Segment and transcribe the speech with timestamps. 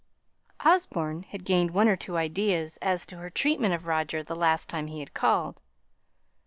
[0.65, 4.67] Osborne had gained one or two ideas as to her treatment of Roger the last
[4.67, 5.61] time he had called.